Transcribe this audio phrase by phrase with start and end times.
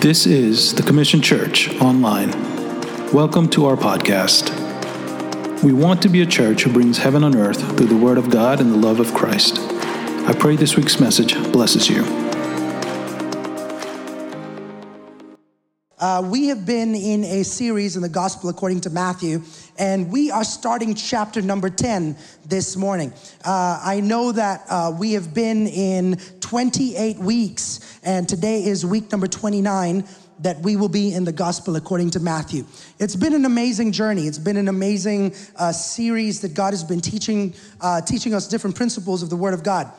[0.00, 2.30] This is the Commission Church Online.
[3.14, 4.52] Welcome to our podcast.
[5.62, 8.28] We want to be a church who brings heaven on earth through the Word of
[8.28, 9.58] God and the love of Christ.
[9.58, 12.04] I pray this week's message blesses you.
[15.98, 19.42] Uh, we have been in a series in the Gospel according to Matthew,
[19.78, 22.16] and we are starting chapter number 10
[22.46, 23.12] this morning.
[23.44, 29.10] Uh, I know that uh, we have been in 28 weeks, and today is week
[29.12, 30.06] number 29
[30.40, 32.66] that we will be in the gospel according to Matthew.
[32.98, 34.26] It's been an amazing journey.
[34.26, 38.76] It's been an amazing uh, series that God has been teaching, uh, teaching us different
[38.76, 39.90] principles of the Word of God.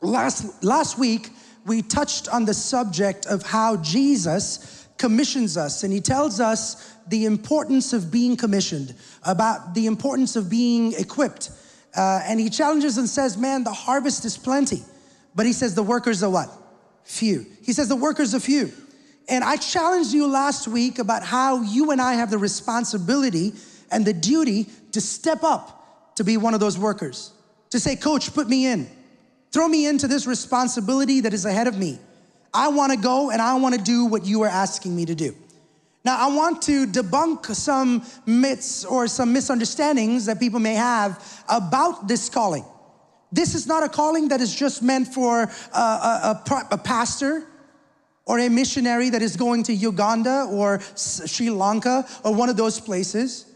[0.00, 1.28] Last, last week,
[1.66, 7.24] we touched on the subject of how Jesus commissions us and he tells us the
[7.24, 11.50] importance of being commissioned, about the importance of being equipped.
[11.96, 14.82] Uh, and he challenges and says, Man, the harvest is plenty.
[15.34, 16.50] But he says, The workers are what?
[17.04, 17.46] Few.
[17.62, 18.70] He says, The workers are few.
[19.28, 23.54] And I challenged you last week about how you and I have the responsibility
[23.90, 27.32] and the duty to step up to be one of those workers.
[27.70, 28.88] To say, Coach, put me in.
[29.50, 31.98] Throw me into this responsibility that is ahead of me.
[32.52, 35.14] I want to go and I want to do what you are asking me to
[35.14, 35.34] do.
[36.04, 42.08] Now, I want to debunk some myths or some misunderstandings that people may have about
[42.08, 42.64] this calling.
[43.30, 47.46] This is not a calling that is just meant for a, a, a, a pastor
[48.24, 52.80] or a missionary that is going to Uganda or Sri Lanka or one of those
[52.80, 53.46] places.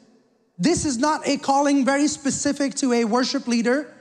[0.59, 3.94] This is not a calling very specific to a worship leader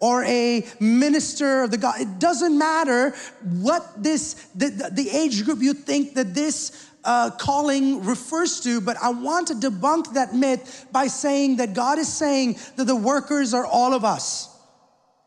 [0.00, 2.00] or a minister of the God.
[2.00, 8.04] It doesn't matter what this, the, the age group you think that this uh, calling
[8.04, 12.58] refers to, but I want to debunk that myth by saying that God is saying
[12.76, 14.48] that the workers are all of us.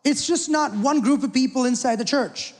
[0.04, 2.54] It's just not one group of people inside the church.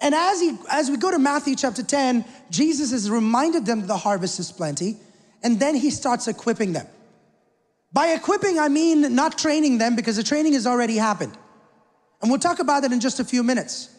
[0.00, 3.96] And as, he, as we go to Matthew chapter 10, Jesus has reminded them the
[3.96, 4.96] harvest is plenty,
[5.42, 6.86] and then he starts equipping them.
[7.92, 11.36] By equipping, I mean not training them because the training has already happened.
[12.20, 13.90] And we'll talk about that in just a few minutes.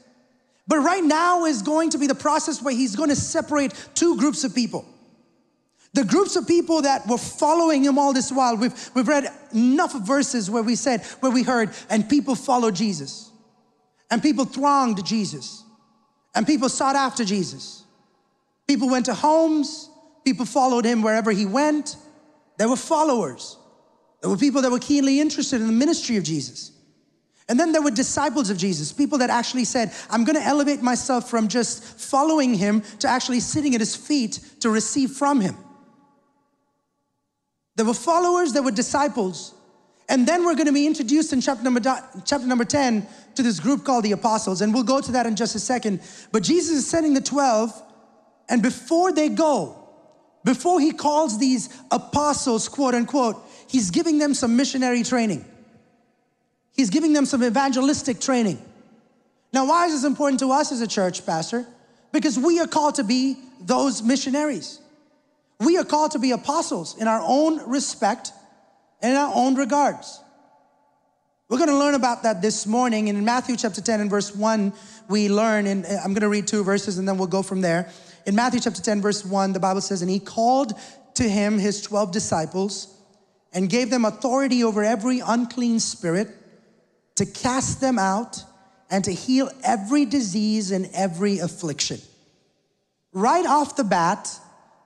[0.67, 4.17] But right now is going to be the process where he's going to separate two
[4.17, 4.85] groups of people.
[5.93, 9.93] The groups of people that were following him all this while, we've, we've read enough
[9.93, 13.29] verses where we said, where we heard, and people followed Jesus.
[14.09, 15.63] And people thronged Jesus.
[16.33, 17.83] And people sought after Jesus.
[18.67, 19.89] People went to homes,
[20.25, 21.97] people followed him wherever he went.
[22.57, 23.57] They were followers.
[24.23, 26.71] There were people that were keenly interested in the ministry of Jesus.
[27.49, 31.29] And then there were disciples of Jesus, people that actually said, I'm gonna elevate myself
[31.29, 35.57] from just following him to actually sitting at his feet to receive from him.
[37.75, 39.53] There were followers, there were disciples.
[40.07, 43.05] And then we're gonna be introduced in chapter number, chapter number 10
[43.35, 44.61] to this group called the apostles.
[44.61, 45.99] And we'll go to that in just a second.
[46.31, 47.73] But Jesus is sending the 12,
[48.47, 49.83] and before they go,
[50.45, 53.37] before he calls these apostles, quote unquote,
[53.67, 55.45] he's giving them some missionary training.
[56.73, 58.63] He's giving them some evangelistic training.
[59.53, 61.65] Now, why is this important to us as a church, Pastor?
[62.11, 64.79] Because we are called to be those missionaries.
[65.59, 68.31] We are called to be apostles in our own respect
[69.01, 70.19] and in our own regards.
[71.49, 73.09] We're going to learn about that this morning.
[73.09, 74.73] And in Matthew chapter 10 and verse 1,
[75.07, 77.91] we learn, and I'm going to read two verses and then we'll go from there.
[78.25, 80.73] In Matthew chapter 10, verse 1, the Bible says, And he called
[81.15, 82.92] to him his 12 disciples
[83.53, 86.29] and gave them authority over every unclean spirit
[87.15, 88.43] to cast them out
[88.89, 91.99] and to heal every disease and every affliction.
[93.11, 94.39] Right off the bat,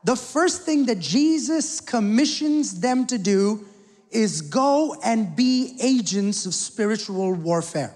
[0.04, 3.66] the first thing that Jesus commissions them to do
[4.12, 7.94] is go and be agents of spiritual warfare.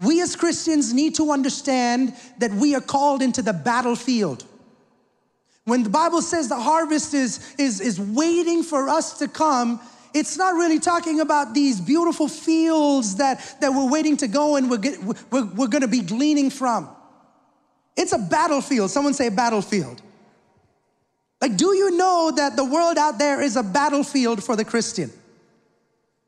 [0.00, 4.44] We as Christians need to understand that we are called into the battlefield.
[5.64, 9.80] When the Bible says the harvest is, is, is waiting for us to come,
[10.12, 14.70] it's not really talking about these beautiful fields that, that we're waiting to go and
[14.70, 14.80] we're,
[15.30, 16.88] we're, we're gonna be gleaning from.
[17.96, 18.90] It's a battlefield.
[18.90, 20.02] Someone say battlefield.
[21.40, 25.10] Like, do you know that the world out there is a battlefield for the Christian?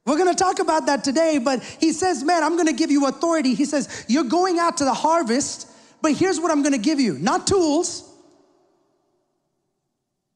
[0.05, 3.55] We're gonna talk about that today, but he says, Man, I'm gonna give you authority.
[3.55, 5.69] He says, You're going out to the harvest,
[6.01, 8.12] but here's what I'm gonna give you not tools,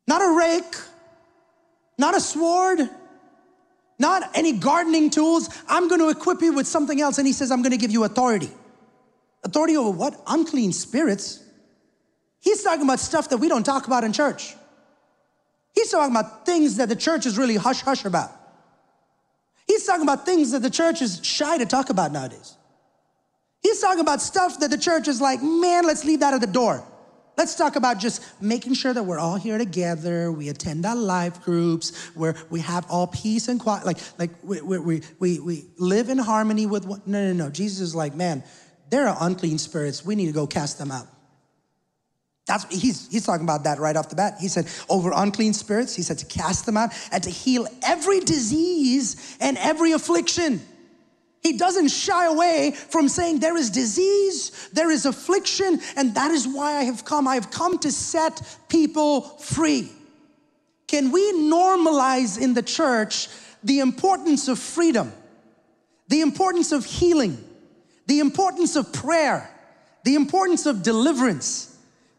[0.06, 0.76] not a rake,
[1.98, 2.80] not a sword,
[3.98, 5.48] not any gardening tools.
[5.68, 7.18] I'm gonna equip you with something else.
[7.18, 8.50] And he says, I'm gonna give you authority.
[9.44, 10.20] Authority over what?
[10.26, 11.42] Unclean spirits.
[12.40, 14.54] He's talking about stuff that we don't talk about in church.
[15.74, 18.30] He's talking about things that the church is really hush hush about.
[19.66, 22.56] He's talking about things that the church is shy to talk about nowadays.
[23.62, 26.46] He's talking about stuff that the church is like, man, let's leave that at the
[26.46, 26.84] door.
[27.36, 30.32] Let's talk about just making sure that we're all here together.
[30.32, 33.84] We attend our life groups where we have all peace and quiet.
[33.84, 37.02] Like, like we, we, we, we live in harmony with one.
[37.04, 37.50] No, no, no.
[37.50, 38.42] Jesus is like, man,
[38.88, 40.04] there are unclean spirits.
[40.04, 41.06] We need to go cast them out.
[42.46, 44.36] That's he's he's talking about that right off the bat.
[44.40, 48.20] He said, over unclean spirits, he said to cast them out and to heal every
[48.20, 50.60] disease and every affliction.
[51.46, 56.44] He doesn't shy away from saying there is disease, there is affliction, and that is
[56.48, 57.28] why I have come.
[57.28, 59.88] I have come to set people free.
[60.88, 63.28] Can we normalize in the church
[63.62, 65.12] the importance of freedom,
[66.08, 67.38] the importance of healing,
[68.08, 69.48] the importance of prayer,
[70.02, 71.75] the importance of deliverance?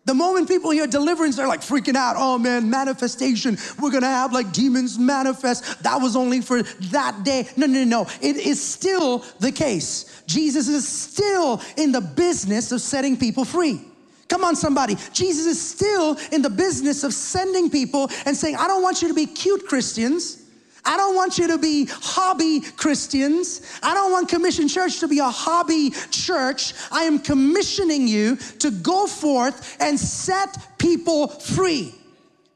[0.07, 2.15] The moment people hear deliverance, they're like freaking out.
[2.17, 3.57] Oh man, manifestation.
[3.77, 5.83] We're gonna have like demons manifest.
[5.83, 7.49] That was only for that day.
[7.57, 8.07] No, no, no.
[8.21, 10.23] It is still the case.
[10.25, 13.81] Jesus is still in the business of setting people free.
[14.29, 14.95] Come on, somebody.
[15.11, 19.09] Jesus is still in the business of sending people and saying, I don't want you
[19.09, 20.46] to be cute Christians.
[20.87, 23.61] I don't want you to be hobby Christians.
[23.83, 26.73] I don't want Commission Church to be a hobby church.
[26.91, 31.93] I am commissioning you to go forth and set people free.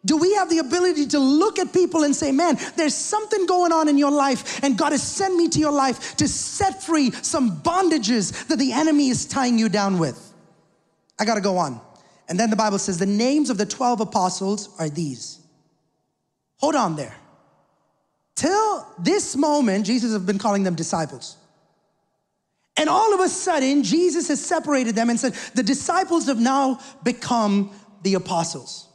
[0.05, 3.71] Do we have the ability to look at people and say, man, there's something going
[3.71, 7.11] on in your life, and God has sent me to your life to set free
[7.11, 10.33] some bondages that the enemy is tying you down with?
[11.19, 11.79] I gotta go on.
[12.29, 15.39] And then the Bible says the names of the 12 apostles are these.
[16.57, 17.15] Hold on there.
[18.35, 21.37] Till this moment, Jesus has been calling them disciples.
[22.77, 26.79] And all of a sudden, Jesus has separated them and said, the disciples have now
[27.03, 27.71] become
[28.03, 28.87] the apostles.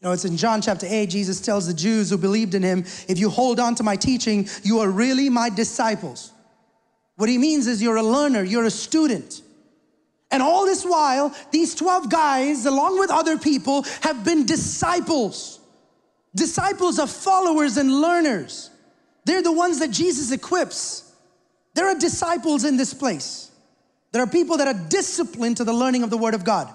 [0.00, 2.84] You know, it's in John chapter 8, Jesus tells the Jews who believed in him,
[3.08, 6.32] if you hold on to my teaching, you are really my disciples.
[7.16, 9.42] What he means is you're a learner, you're a student.
[10.30, 15.57] And all this while, these 12 guys, along with other people, have been disciples.
[16.34, 18.70] Disciples are followers and learners.
[19.24, 21.12] They're the ones that Jesus equips.
[21.74, 23.50] There are disciples in this place.
[24.12, 26.72] There are people that are disciplined to the learning of the Word of God.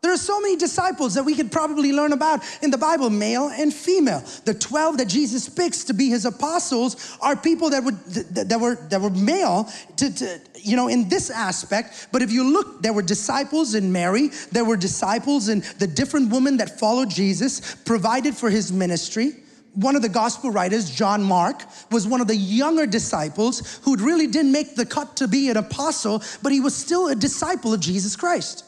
[0.00, 3.48] There are so many disciples that we could probably learn about in the Bible, male
[3.48, 4.22] and female.
[4.44, 8.76] The 12 that Jesus picks to be his apostles are people that, would, that, were,
[8.90, 12.08] that were male to, to, you know, in this aspect.
[12.12, 16.30] But if you look, there were disciples in Mary, there were disciples in the different
[16.30, 19.32] women that followed Jesus, provided for his ministry
[19.74, 21.62] one of the gospel writers, John Mark,
[21.92, 25.56] was one of the younger disciples who really didn't make the cut to be an
[25.56, 28.64] apostle, but he was still a disciple of Jesus Christ.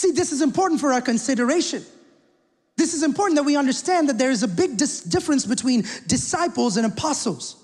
[0.00, 1.84] See, this is important for our consideration.
[2.78, 6.78] This is important that we understand that there is a big dis- difference between disciples
[6.78, 7.62] and apostles.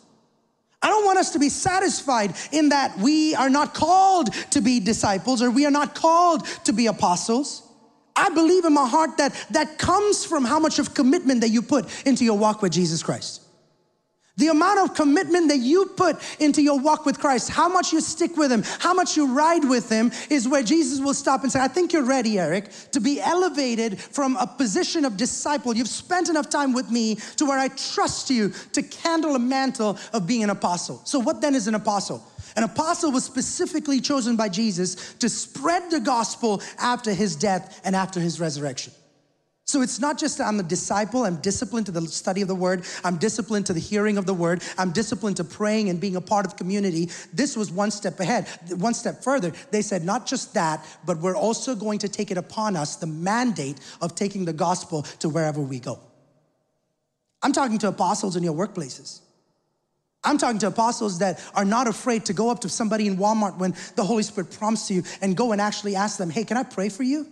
[0.82, 4.80] I don't want us to be satisfied in that we are not called to be
[4.80, 7.62] disciples or we are not called to be apostles.
[8.14, 11.62] I believe in my heart that that comes from how much of commitment that you
[11.62, 13.45] put into your walk with Jesus Christ.
[14.38, 18.02] The amount of commitment that you put into your walk with Christ, how much you
[18.02, 21.50] stick with Him, how much you ride with Him, is where Jesus will stop and
[21.50, 25.74] say, I think you're ready, Eric, to be elevated from a position of disciple.
[25.74, 29.98] You've spent enough time with me to where I trust you to handle a mantle
[30.12, 31.00] of being an apostle.
[31.04, 32.22] So, what then is an apostle?
[32.56, 37.96] An apostle was specifically chosen by Jesus to spread the gospel after his death and
[37.96, 38.92] after his resurrection.
[39.66, 42.84] So it's not just I'm a disciple, I'm disciplined to the study of the word,
[43.02, 46.20] I'm disciplined to the hearing of the word, I'm disciplined to praying and being a
[46.20, 47.10] part of community.
[47.32, 48.46] This was one step ahead,
[48.78, 49.52] one step further.
[49.72, 53.08] They said, not just that, but we're also going to take it upon us the
[53.08, 55.98] mandate of taking the gospel to wherever we go.
[57.42, 59.20] I'm talking to apostles in your workplaces.
[60.22, 63.58] I'm talking to apostles that are not afraid to go up to somebody in Walmart
[63.58, 66.62] when the Holy Spirit prompts you and go and actually ask them, hey, can I
[66.62, 67.26] pray for you?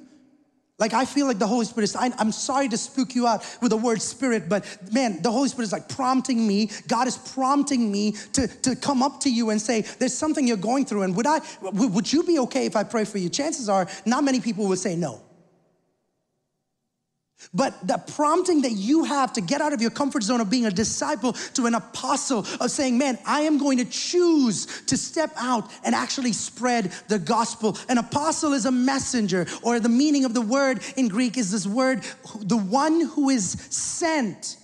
[0.77, 3.45] Like, I feel like the Holy Spirit is, I, am sorry to spook you out
[3.63, 6.69] with the word spirit, but man, the Holy Spirit is like prompting me.
[6.89, 10.57] God is prompting me to, to come up to you and say, there's something you're
[10.57, 11.03] going through.
[11.03, 13.29] And would I, would you be okay if I pray for you?
[13.29, 15.24] Chances are not many people would say no.
[17.53, 20.67] But the prompting that you have to get out of your comfort zone of being
[20.67, 25.33] a disciple to an apostle, of saying, Man, I am going to choose to step
[25.37, 27.77] out and actually spread the gospel.
[27.89, 31.67] An apostle is a messenger, or the meaning of the word in Greek is this
[31.67, 32.03] word,
[32.41, 34.57] the one who is sent.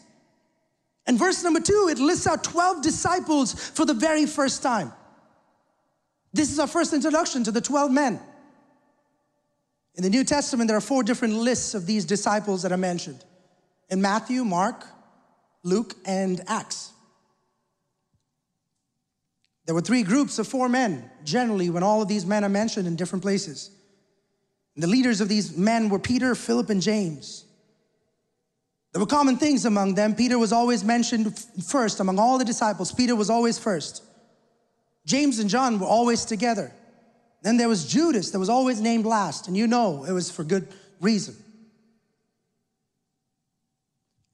[1.06, 4.92] And verse number two, it lists out 12 disciples for the very first time.
[6.32, 8.20] This is our first introduction to the 12 men.
[10.00, 13.22] In the New Testament, there are four different lists of these disciples that are mentioned
[13.90, 14.86] in Matthew, Mark,
[15.62, 16.92] Luke, and Acts.
[19.66, 22.86] There were three groups of four men, generally, when all of these men are mentioned
[22.86, 23.72] in different places.
[24.74, 27.44] The leaders of these men were Peter, Philip, and James.
[28.92, 30.14] There were common things among them.
[30.14, 32.90] Peter was always mentioned first among all the disciples.
[32.90, 34.02] Peter was always first.
[35.04, 36.72] James and John were always together.
[37.42, 40.44] Then there was Judas that was always named last, and you know it was for
[40.44, 40.68] good
[41.00, 41.34] reason.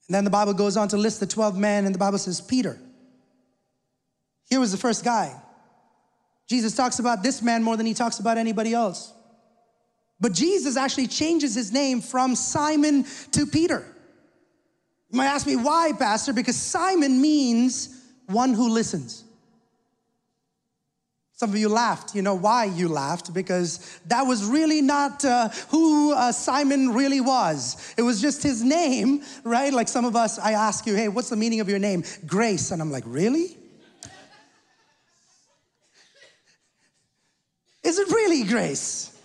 [0.07, 2.41] And then the Bible goes on to list the 12 men, and the Bible says
[2.41, 2.77] Peter.
[4.49, 5.35] Here was the first guy.
[6.47, 9.13] Jesus talks about this man more than he talks about anybody else.
[10.19, 13.85] But Jesus actually changes his name from Simon to Peter.
[15.09, 16.33] You might ask me, why, Pastor?
[16.33, 19.23] Because Simon means one who listens.
[21.37, 22.15] Some of you laughed.
[22.15, 23.31] You know why you laughed?
[23.31, 27.93] Because that was really not uh, who uh, Simon really was.
[27.95, 29.71] It was just his name, right?
[29.71, 32.03] Like some of us, I ask you, hey, what's the meaning of your name?
[32.25, 32.71] Grace.
[32.71, 33.55] And I'm like, really?
[37.83, 39.15] Is it really grace?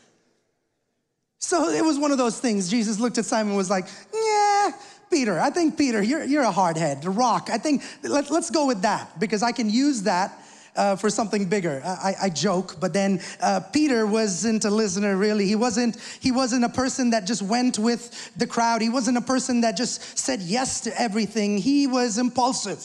[1.39, 2.71] So it was one of those things.
[2.71, 4.73] Jesus looked at Simon was like, yeah,
[5.11, 7.49] Peter, I think Peter, you're, you're a hard head, a rock.
[7.51, 10.42] I think let, let's go with that because I can use that
[10.77, 11.83] uh, for something bigger.
[11.85, 15.47] I, I joke, but then uh, Peter wasn't a listener really.
[15.47, 15.97] He wasn't.
[16.21, 18.83] He wasn't a person that just went with the crowd.
[18.83, 21.59] He wasn't a person that just said yes to everything.
[21.59, 22.85] He was impulsive.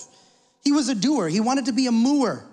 [0.63, 1.29] He was a doer.
[1.29, 2.43] He wanted to be a mover.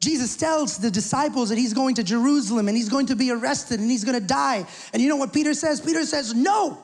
[0.00, 3.80] Jesus tells the disciples that he's going to Jerusalem and he's going to be arrested
[3.80, 4.66] and he's going to die.
[4.92, 5.80] And you know what Peter says?
[5.80, 6.82] Peter says, No,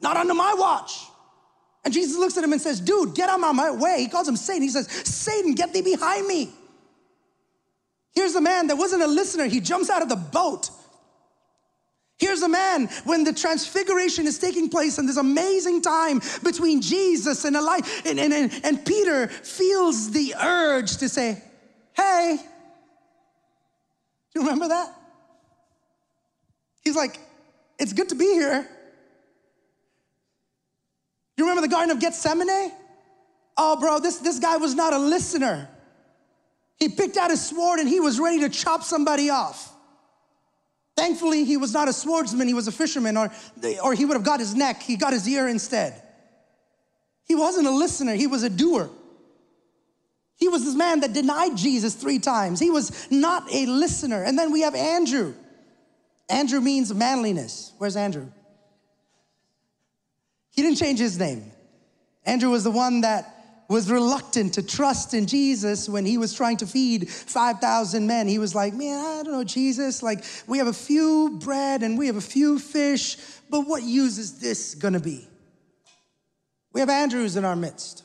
[0.00, 1.06] not under my watch.
[1.84, 4.00] And Jesus looks at him and says, Dude, get out of my way.
[4.00, 4.62] He calls him Satan.
[4.62, 6.50] He says, Satan, get thee behind me.
[8.14, 9.46] Here's a man that wasn't a listener.
[9.46, 10.70] He jumps out of the boat.
[12.18, 17.46] Here's a man when the transfiguration is taking place and this amazing time between Jesus
[17.46, 17.86] and Elijah.
[18.04, 21.42] And, and, and, and Peter feels the urge to say,
[21.94, 24.94] Hey, Do you remember that?
[26.82, 27.18] He's like,
[27.78, 28.68] It's good to be here.
[31.38, 32.72] You remember the Garden of Gethsemane?
[33.56, 35.70] Oh, bro, this, this guy was not a listener.
[36.80, 39.70] He picked out his sword and he was ready to chop somebody off.
[40.96, 43.30] Thankfully, he was not a swordsman, he was a fisherman, or,
[43.82, 44.82] or he would have got his neck.
[44.82, 46.02] He got his ear instead.
[47.24, 48.90] He wasn't a listener, he was a doer.
[50.36, 52.58] He was this man that denied Jesus three times.
[52.58, 54.24] He was not a listener.
[54.24, 55.34] And then we have Andrew.
[56.30, 57.72] Andrew means manliness.
[57.76, 58.26] Where's Andrew?
[60.50, 61.52] He didn't change his name.
[62.24, 63.39] Andrew was the one that
[63.70, 68.26] was reluctant to trust in Jesus when he was trying to feed 5,000 men.
[68.26, 70.02] He was like, Man, I don't know, Jesus.
[70.02, 73.16] Like, we have a few bread and we have a few fish,
[73.48, 75.26] but what use is this gonna be?
[76.72, 78.02] We have Andrews in our midst.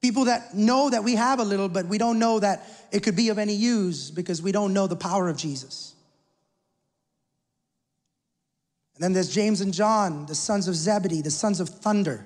[0.00, 3.16] People that know that we have a little, but we don't know that it could
[3.16, 5.96] be of any use because we don't know the power of Jesus.
[8.94, 12.24] And then there's James and John, the sons of Zebedee, the sons of thunder.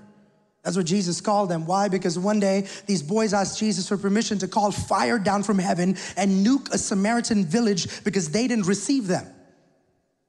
[0.62, 1.66] That's what Jesus called them.
[1.66, 1.88] Why?
[1.88, 5.96] Because one day these boys asked Jesus for permission to call fire down from heaven
[6.16, 9.26] and nuke a Samaritan village because they didn't receive them.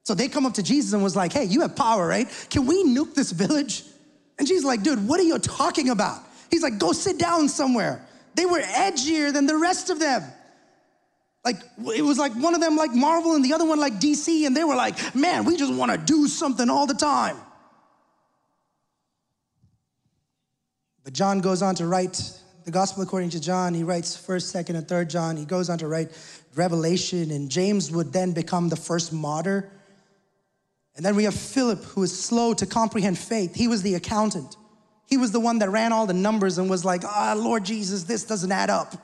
[0.03, 2.27] So they come up to Jesus and was like, hey, you have power, right?
[2.49, 3.83] Can we nuke this village?
[4.39, 6.23] And Jesus like, dude, what are you talking about?
[6.49, 8.05] He's like, go sit down somewhere.
[8.33, 10.23] They were edgier than the rest of them.
[11.43, 11.57] Like,
[11.95, 14.55] it was like one of them like Marvel and the other one like DC, and
[14.55, 17.35] they were like, man, we just wanna do something all the time.
[21.11, 23.73] But John goes on to write the gospel according to John.
[23.73, 25.35] He writes 1st, 2nd, and 3rd John.
[25.35, 26.09] He goes on to write
[26.55, 29.69] Revelation, and James would then become the first martyr.
[30.95, 33.53] And then we have Philip, who is slow to comprehend faith.
[33.53, 34.55] He was the accountant.
[35.05, 37.65] He was the one that ran all the numbers and was like, ah, oh, Lord
[37.65, 38.95] Jesus, this doesn't add up.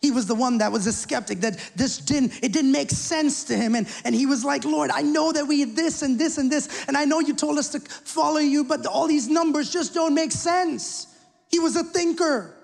[0.00, 3.44] He was the one that was a skeptic that this didn't, it didn't make sense
[3.44, 3.74] to him.
[3.74, 6.50] And, and he was like, Lord, I know that we had this and this and
[6.50, 9.92] this, and I know you told us to follow you, but all these numbers just
[9.92, 11.08] don't make sense.
[11.50, 12.54] He was a thinker.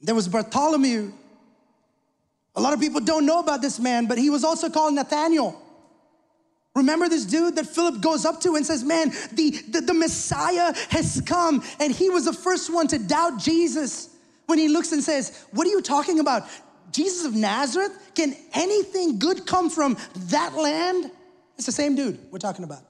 [0.00, 1.12] There was Bartholomew.
[2.54, 5.58] A lot of people don't know about this man, but he was also called Nathaniel.
[6.74, 10.74] Remember this dude that Philip goes up to and says, Man, the, the, the, Messiah
[10.88, 11.62] has come.
[11.78, 14.08] And he was the first one to doubt Jesus
[14.46, 16.44] when he looks and says, What are you talking about?
[16.90, 17.92] Jesus of Nazareth?
[18.14, 19.98] Can anything good come from
[20.30, 21.10] that land?
[21.56, 22.82] It's the same dude we're talking about.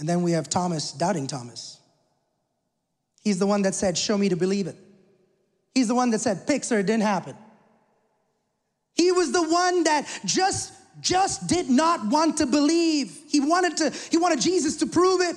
[0.00, 1.78] And then we have Thomas, doubting Thomas.
[3.22, 4.76] He's the one that said, Show me to believe it.
[5.74, 7.36] He's the one that said, Pixar, it didn't happen.
[8.94, 13.16] He was the one that just just did not want to believe.
[13.28, 15.36] He wanted to he wanted Jesus to prove it.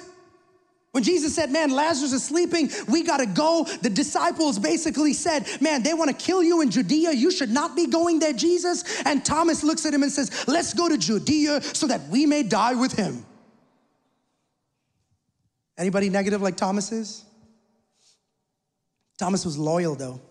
[0.92, 5.84] When Jesus said, Man, Lazarus is sleeping, we gotta go, the disciples basically said, Man,
[5.84, 9.02] they wanna kill you in Judea, you should not be going there, Jesus.
[9.06, 12.44] And Thomas looks at him and says, Let's go to Judea so that we may
[12.44, 13.26] die with him.
[15.78, 17.26] Anybody negative like Thomas is?
[19.18, 20.22] Thomas was loyal though.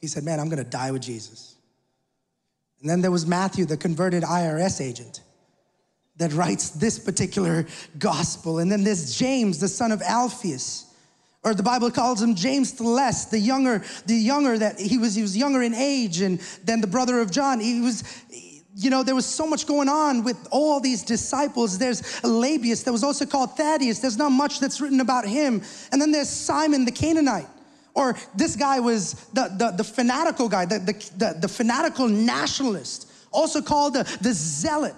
[0.00, 1.56] He said, Man, I'm gonna die with Jesus.
[2.80, 5.22] And then there was Matthew, the converted IRS agent
[6.16, 7.66] that writes this particular
[7.98, 8.58] gospel.
[8.58, 10.86] And then there's James, the son of Alphaeus.
[11.42, 15.14] Or the Bible calls him James the Less, the younger, the younger that he was,
[15.14, 17.60] he was younger in age and then the brother of John.
[17.60, 18.04] He was,
[18.80, 21.76] you know, there was so much going on with all these disciples.
[21.76, 23.98] There's Lebbaeus that was also called Thaddeus.
[23.98, 25.62] There's not much that's written about him.
[25.92, 27.46] And then there's Simon the Canaanite.
[27.94, 33.12] Or this guy was the, the, the fanatical guy, the, the, the, the fanatical nationalist,
[33.32, 34.94] also called the, the zealot.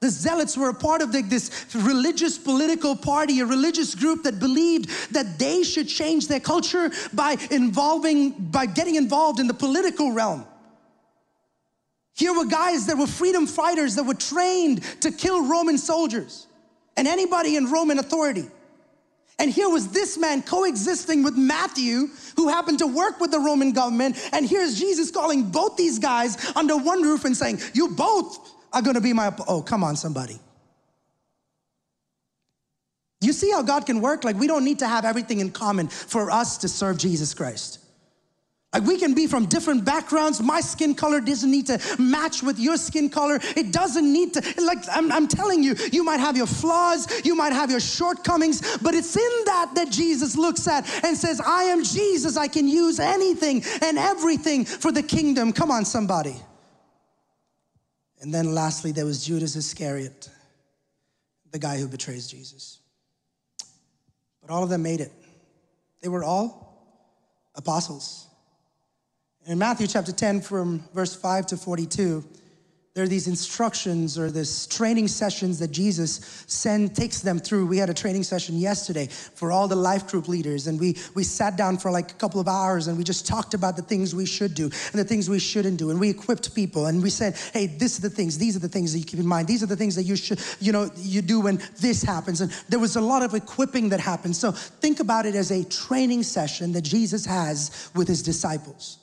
[0.00, 4.38] The Zealots were a part of the, this religious political party, a religious group that
[4.38, 10.12] believed that they should change their culture by involving, by getting involved in the political
[10.12, 10.44] realm.
[12.16, 16.46] Here were guys that were freedom fighters that were trained to kill Roman soldiers
[16.96, 18.46] and anybody in Roman authority.
[19.38, 23.72] And here was this man coexisting with Matthew, who happened to work with the Roman
[23.72, 24.16] government.
[24.32, 28.80] And here's Jesus calling both these guys under one roof and saying, You both are
[28.80, 30.40] gonna be my, oh, come on, somebody.
[33.20, 34.24] You see how God can work?
[34.24, 37.80] Like, we don't need to have everything in common for us to serve Jesus Christ.
[38.76, 40.42] Like, we can be from different backgrounds.
[40.42, 43.40] My skin color doesn't need to match with your skin color.
[43.56, 47.34] It doesn't need to, like, I'm, I'm telling you, you might have your flaws, you
[47.34, 51.62] might have your shortcomings, but it's in that that Jesus looks at and says, I
[51.62, 52.36] am Jesus.
[52.36, 55.54] I can use anything and everything for the kingdom.
[55.54, 56.36] Come on, somebody.
[58.20, 60.28] And then lastly, there was Judas Iscariot,
[61.50, 62.80] the guy who betrays Jesus.
[64.42, 65.12] But all of them made it.
[66.02, 66.92] They were all
[67.54, 68.25] apostles.
[69.48, 72.24] In Matthew chapter 10, from verse 5 to 42,
[72.94, 77.66] there are these instructions or this training sessions that Jesus send, takes them through.
[77.66, 81.22] We had a training session yesterday for all the life group leaders, and we, we
[81.22, 84.16] sat down for like a couple of hours and we just talked about the things
[84.16, 85.90] we should do and the things we shouldn't do.
[85.90, 88.68] And we equipped people and we said, hey, this are the things, these are the
[88.68, 90.90] things that you keep in mind, these are the things that you should, you know,
[90.96, 92.40] you do when this happens.
[92.40, 94.34] And there was a lot of equipping that happened.
[94.34, 98.98] So think about it as a training session that Jesus has with his disciples.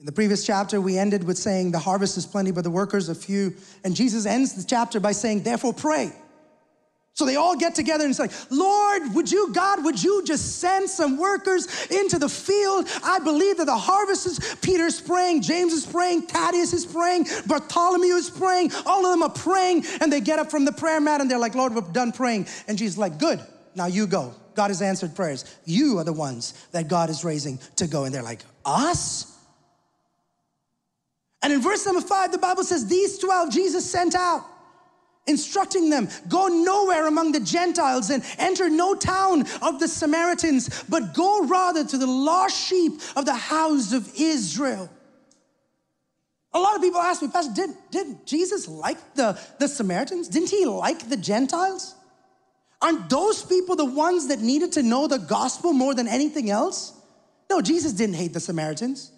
[0.00, 3.10] In the previous chapter, we ended with saying, The harvest is plenty, but the workers
[3.10, 3.54] are few.
[3.84, 6.10] And Jesus ends the chapter by saying, Therefore, pray.
[7.12, 10.88] So they all get together and say, Lord, would you, God, would you just send
[10.88, 12.88] some workers into the field?
[13.04, 18.14] I believe that the harvest is, Peter's praying, James is praying, Thaddeus is praying, Bartholomew
[18.14, 21.20] is praying, all of them are praying, and they get up from the prayer mat
[21.20, 22.46] and they're like, Lord, we're done praying.
[22.66, 23.38] And Jesus is like, good,
[23.74, 24.32] now you go.
[24.54, 25.44] God has answered prayers.
[25.66, 28.04] You are the ones that God is raising to go.
[28.04, 29.29] And they're like, us?
[31.42, 34.44] And in verse number five, the Bible says, These 12 Jesus sent out,
[35.26, 41.14] instructing them, Go nowhere among the Gentiles and enter no town of the Samaritans, but
[41.14, 44.90] go rather to the lost sheep of the house of Israel.
[46.52, 50.28] A lot of people ask me, Pastor, did, did Jesus like the, the Samaritans?
[50.28, 51.94] Didn't he like the Gentiles?
[52.82, 56.92] Aren't those people the ones that needed to know the gospel more than anything else?
[57.48, 59.12] No, Jesus didn't hate the Samaritans.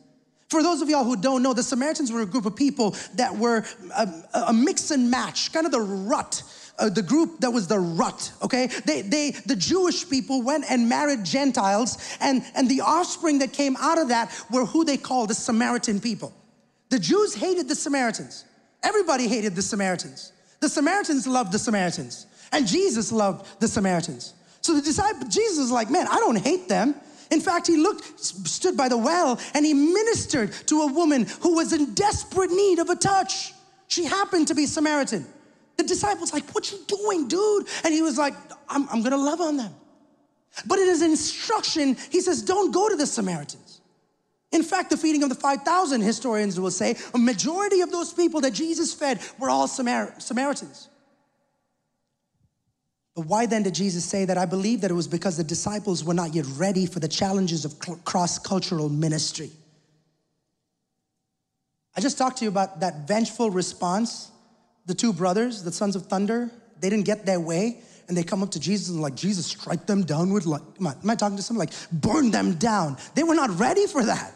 [0.52, 3.34] For those of y'all who don't know, the Samaritans were a group of people that
[3.34, 3.64] were
[3.96, 4.08] a,
[4.48, 6.42] a mix and match, kind of the rut.
[6.78, 8.66] Uh, the group that was the rut, okay?
[8.84, 13.76] They, they, the Jewish people went and married Gentiles, and, and the offspring that came
[13.76, 16.34] out of that were who they called the Samaritan people.
[16.90, 18.44] The Jews hated the Samaritans.
[18.82, 20.32] Everybody hated the Samaritans.
[20.60, 24.34] The Samaritans loved the Samaritans, and Jesus loved the Samaritans.
[24.60, 26.94] So the disciple, Jesus is like, man, I don't hate them.
[27.32, 31.54] In fact, he looked, stood by the well, and he ministered to a woman who
[31.54, 33.54] was in desperate need of a touch.
[33.88, 35.24] She happened to be Samaritan.
[35.78, 37.68] The disciples like, what you doing, dude?
[37.84, 38.34] And he was like,
[38.68, 39.72] I'm, I'm gonna love on them.
[40.66, 43.80] But in his instruction, he says, don't go to the Samaritans.
[44.50, 48.42] In fact, the feeding of the 5,000, historians will say, a majority of those people
[48.42, 50.90] that Jesus fed were all Samar- Samaritans.
[53.14, 54.38] But why then did Jesus say that?
[54.38, 57.64] I believe that it was because the disciples were not yet ready for the challenges
[57.64, 59.50] of cross cultural ministry.
[61.94, 64.30] I just talked to you about that vengeful response.
[64.86, 68.42] The two brothers, the sons of thunder, they didn't get their way and they come
[68.42, 71.14] up to Jesus and like, Jesus, strike them down with like, am I, am I
[71.14, 72.96] talking to someone like, burn them down?
[73.14, 74.32] They were not ready for that.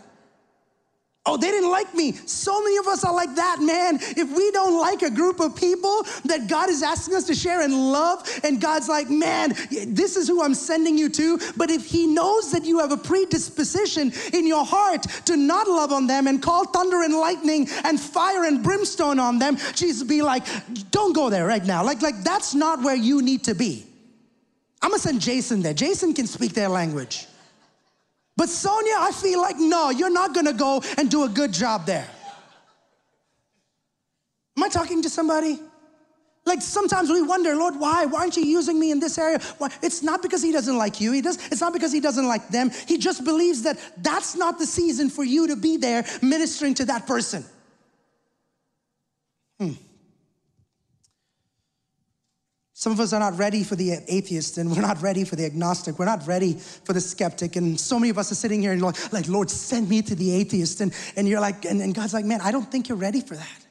[1.28, 2.12] Oh, they didn't like me.
[2.12, 3.98] So many of us are like that, man.
[4.00, 7.62] If we don't like a group of people that God is asking us to share
[7.62, 9.54] and love, and God's like, man,
[9.88, 11.38] this is who I'm sending you to.
[11.56, 15.90] But if He knows that you have a predisposition in your heart to not love
[15.92, 20.22] on them and call thunder and lightning and fire and brimstone on them, Jesus be
[20.22, 20.44] like,
[20.92, 21.82] don't go there right now.
[21.82, 23.84] Like, like that's not where you need to be.
[24.80, 25.74] I'm gonna send Jason there.
[25.74, 27.26] Jason can speak their language.
[28.36, 31.86] But Sonia, I feel like, no, you're not gonna go and do a good job
[31.86, 32.08] there.
[34.56, 35.58] Am I talking to somebody?
[36.44, 38.06] Like sometimes we wonder, Lord, why?
[38.06, 39.40] Why aren't you using me in this area?
[39.58, 39.68] Why?
[39.82, 41.10] It's not because he doesn't like you.
[41.10, 41.44] He does.
[41.50, 42.70] It's not because he doesn't like them.
[42.86, 46.84] He just believes that that's not the season for you to be there ministering to
[46.84, 47.44] that person.
[49.58, 49.72] Hmm.
[52.78, 55.46] Some of us are not ready for the atheist, and we're not ready for the
[55.46, 55.98] agnostic.
[55.98, 57.56] We're not ready for the skeptic.
[57.56, 60.14] And so many of us are sitting here and like, like Lord, send me to
[60.14, 60.82] the atheist.
[60.82, 63.34] And, and you're like, and, and God's like, man, I don't think you're ready for
[63.34, 63.66] that.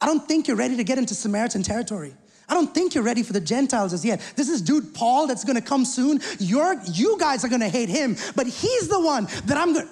[0.00, 2.14] I don't think you're ready to get into Samaritan territory.
[2.48, 4.22] I don't think you're ready for the Gentiles as yet.
[4.36, 6.18] This is dude Paul that's gonna come soon.
[6.38, 9.90] You're, you guys are gonna hate him, but he's the one that I'm gonna.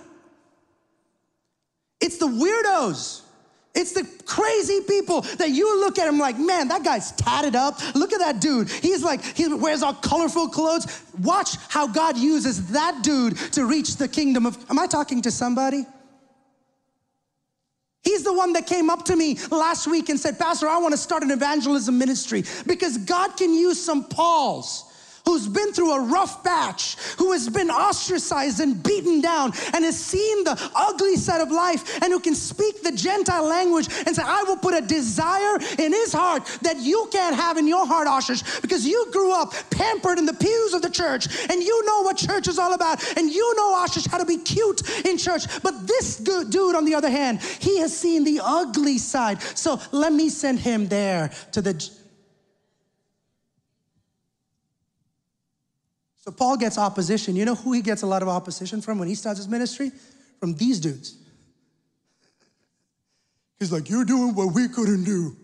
[2.01, 3.25] It's the weirdos
[3.75, 7.79] it's the crazy people that you look at him like, man, that guy's tatted up.
[7.95, 8.71] Look at that dude.
[8.71, 11.03] He's like, he wears all colorful clothes.
[11.23, 14.59] Watch how God uses that dude to reach the kingdom of.
[14.69, 15.87] Am I talking to somebody?
[18.03, 20.93] He's the one that came up to me last week and said, Pastor, I want
[20.93, 24.92] to start an evangelism ministry because God can use some Pauls
[25.25, 29.99] who's been through a rough patch, who has been ostracized and beaten down, and has
[29.99, 34.23] seen the ugly side of life, and who can speak the Gentile language and say,
[34.25, 38.07] I will put a desire in his heart that you can't have in your heart,
[38.07, 42.03] Ashish, because you grew up pampered in the pews of the church, and you know
[42.03, 45.45] what church is all about, and you know, Ashish, how to be cute in church.
[45.63, 49.41] But this dude, on the other hand, he has seen the ugly side.
[49.43, 52.02] So let me send him there to the
[56.25, 57.35] So Paul gets opposition.
[57.35, 59.91] You know who he gets a lot of opposition from when he starts his ministry?
[60.39, 61.19] From these dudes.
[63.59, 65.37] He's like, You're doing what we couldn't do.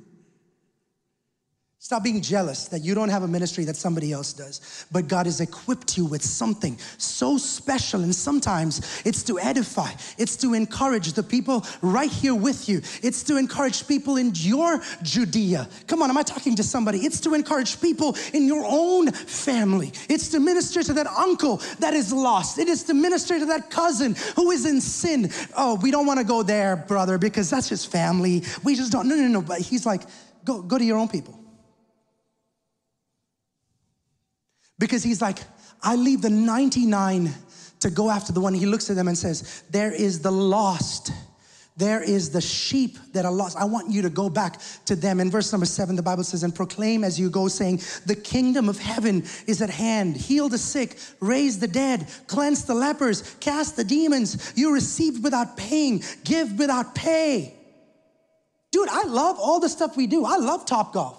[1.80, 4.84] Stop being jealous that you don't have a ministry that somebody else does.
[4.90, 8.02] But God has equipped you with something so special.
[8.02, 13.22] And sometimes it's to edify, it's to encourage the people right here with you, it's
[13.24, 15.68] to encourage people in your Judea.
[15.86, 16.98] Come on, am I talking to somebody?
[16.98, 21.94] It's to encourage people in your own family, it's to minister to that uncle that
[21.94, 25.30] is lost, it is to minister to that cousin who is in sin.
[25.56, 28.42] Oh, we don't want to go there, brother, because that's just family.
[28.64, 29.06] We just don't.
[29.06, 29.42] No, no, no.
[29.42, 30.02] But he's like,
[30.44, 31.37] go, go to your own people.
[34.78, 35.38] Because he's like,
[35.82, 37.32] I leave the 99
[37.80, 38.54] to go after the one.
[38.54, 41.12] He looks at them and says, There is the lost.
[41.76, 43.56] There is the sheep that are lost.
[43.56, 45.20] I want you to go back to them.
[45.20, 48.68] In verse number seven, the Bible says, And proclaim as you go, saying, The kingdom
[48.68, 50.16] of heaven is at hand.
[50.16, 54.52] Heal the sick, raise the dead, cleanse the lepers, cast the demons.
[54.56, 57.54] You received without paying, give without pay.
[58.72, 60.24] Dude, I love all the stuff we do.
[60.24, 61.16] I love Top Golf.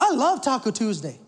[0.00, 1.18] I love Taco Tuesday.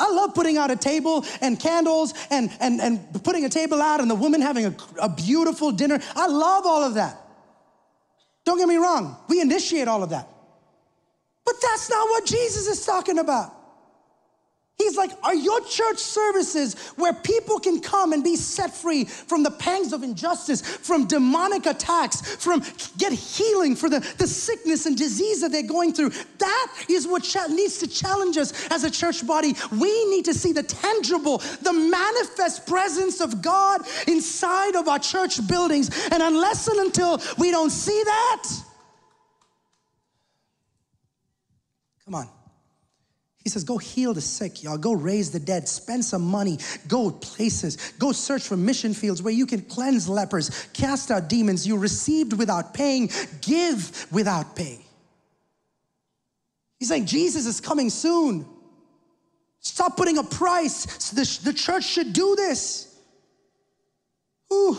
[0.00, 4.00] I love putting out a table and candles and, and, and putting a table out
[4.00, 6.00] and the woman having a, a beautiful dinner.
[6.16, 7.20] I love all of that.
[8.44, 10.26] Don't get me wrong, we initiate all of that.
[11.44, 13.59] But that's not what Jesus is talking about.
[14.80, 19.42] He's like, Are your church services where people can come and be set free from
[19.42, 22.62] the pangs of injustice, from demonic attacks, from
[22.96, 26.12] get healing for the, the sickness and disease that they're going through?
[26.38, 29.54] That is what cha- needs to challenge us as a church body.
[29.70, 35.46] We need to see the tangible, the manifest presence of God inside of our church
[35.46, 35.90] buildings.
[36.10, 38.48] And unless and until we don't see that,
[42.06, 42.39] come on.
[43.42, 44.76] He says, Go heal the sick, y'all.
[44.76, 45.66] Go raise the dead.
[45.68, 46.58] Spend some money.
[46.88, 47.92] Go places.
[47.98, 51.66] Go search for mission fields where you can cleanse lepers, cast out demons.
[51.66, 54.84] You received without paying, give without pay.
[56.78, 58.46] He's saying, Jesus is coming soon.
[59.60, 61.10] Stop putting a price.
[61.10, 62.98] The, the church should do this.
[64.52, 64.78] Ooh.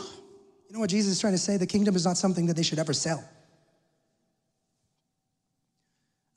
[0.67, 1.58] You know what Jesus is trying to say?
[1.58, 3.24] The kingdom is not something that they should ever sell.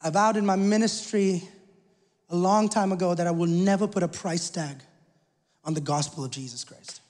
[0.02, 1.48] I vowed in my ministry
[2.30, 4.76] a long time ago that I will never put a price tag
[5.64, 7.00] on the gospel of Jesus Christ.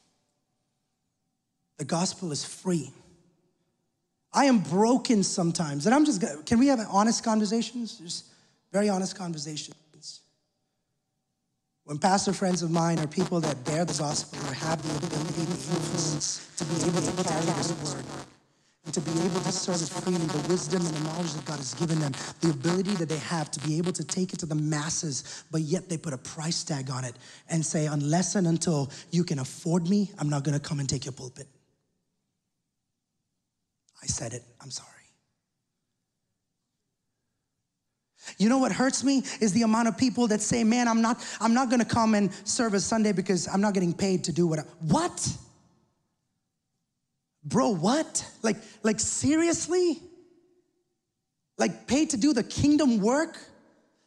[1.79, 2.90] The gospel is free.
[4.33, 7.98] I am broken sometimes, and I'm just, can we have honest conversations?
[7.98, 8.27] Just
[8.72, 9.77] very honest conversations.
[11.85, 15.44] When pastor friends of mine are people that bear the gospel or have the ability,
[16.57, 18.05] to be able to carry this word,
[18.92, 21.99] to be able to serve freely, the wisdom and the knowledge that God has given
[22.01, 25.44] them, the ability that they have to be able to take it to the masses,
[25.51, 27.14] but yet they put a price tag on it
[27.49, 31.07] and say, unless and until you can afford me, I'm not gonna come and take
[31.07, 31.47] your pulpit.
[34.03, 34.90] I said it, I'm sorry.
[38.38, 41.23] You know what hurts me is the amount of people that say, "Man, I'm not
[41.40, 44.33] I'm not going to come and serve a Sunday because I'm not getting paid to
[44.33, 45.37] do what I, What?
[47.44, 48.24] Bro, what?
[48.42, 50.00] Like, like seriously?
[51.59, 53.38] Like paid to do the kingdom work?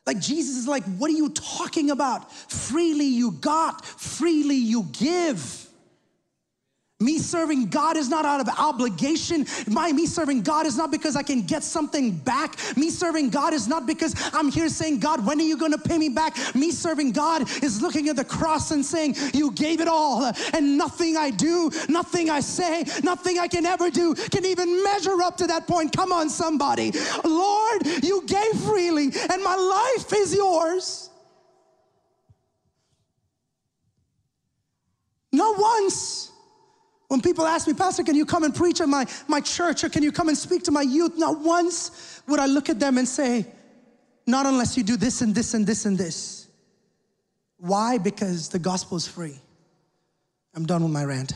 [0.06, 2.32] Like Jesus is like, what are you talking about?
[2.34, 5.67] Freely you got, freely you give.
[7.00, 9.46] Me serving God is not out of obligation.
[9.68, 12.58] My me serving God is not because I can get something back.
[12.76, 15.78] Me serving God is not because I'm here saying, God, when are you going to
[15.78, 16.36] pay me back?
[16.56, 20.76] Me serving God is looking at the cross and saying, You gave it all, and
[20.76, 25.38] nothing I do, nothing I say, nothing I can ever do can even measure up
[25.38, 25.96] to that point.
[25.96, 26.94] Come on, somebody.
[27.24, 31.12] Lord, you gave freely, and my life is yours.
[35.32, 36.32] Not once
[37.08, 39.90] when people ask me, Pastor, can you come and preach at my, my church or
[39.90, 41.14] can you come and speak to my youth?
[41.18, 43.46] Not once would I look at them and say,
[44.26, 46.48] Not unless you do this and this and this and this.
[47.58, 47.98] Why?
[47.98, 49.40] Because the gospel is free.
[50.54, 51.34] I'm done with my rant.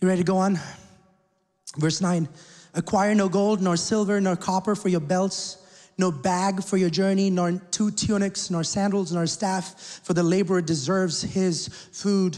[0.00, 0.58] You ready to go on?
[1.76, 2.28] Verse 9
[2.74, 5.62] Acquire no gold, nor silver, nor copper for your belts
[5.98, 10.62] no bag for your journey, nor two tunics, nor sandals, nor staff, for the laborer
[10.62, 12.36] deserves his food.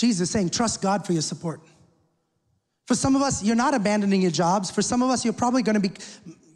[0.00, 1.60] Jesus is saying, trust God for your support.
[2.86, 4.70] For some of us, you're not abandoning your jobs.
[4.70, 5.90] For some of us, you're probably gonna be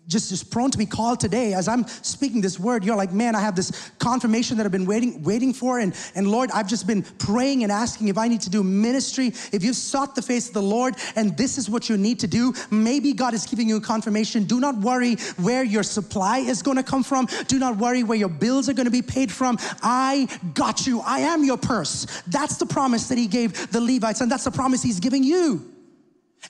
[0.08, 1.54] just, just prone to be called today.
[1.54, 4.86] As i'm speaking this word you're like man i have this confirmation that i've been
[4.86, 5.78] waiting waiting for.
[5.78, 9.28] And, and lord i've just been praying and asking if i need to do ministry
[9.52, 12.26] if you've sought the face of the lord and this is what you need to
[12.26, 14.44] do maybe god is giving you confirmation.
[14.44, 17.26] Do not worry where your supply is going to come from.
[17.46, 19.58] Do not worry where your bills are going to be paid from.
[19.82, 21.00] I got you.
[21.00, 22.06] I am your purse.
[22.26, 25.73] That's the promise that he gave the levites and that's the promise he's giving you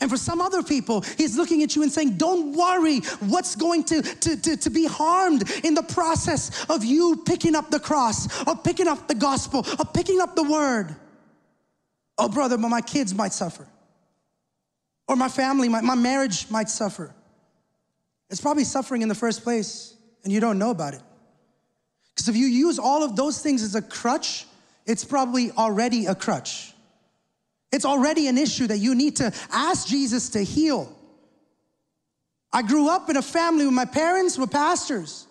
[0.00, 3.84] and for some other people, he's looking at you and saying, Don't worry what's going
[3.84, 8.46] to, to, to, to, be harmed in the process of you picking up the cross,
[8.46, 10.94] or picking up the gospel, or picking up the word.
[12.18, 13.66] Oh, brother, but my kids might suffer.
[15.06, 17.14] Or my family, my, my marriage might suffer.
[18.30, 21.02] It's probably suffering in the first place, and you don't know about it.
[22.14, 24.46] Because if you use all of those things as a crutch,
[24.86, 26.73] it's probably already a crutch.
[27.72, 30.96] It's already an issue that you need to ask Jesus to heal.
[32.52, 35.26] I grew up in a family where my parents were pastors.